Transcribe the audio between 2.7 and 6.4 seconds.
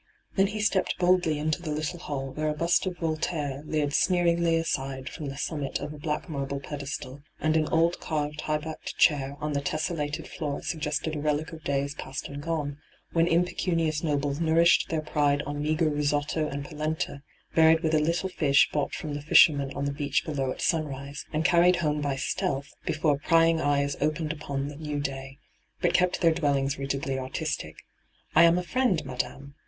of Voltaire leered sneeringly aside from the summit of a black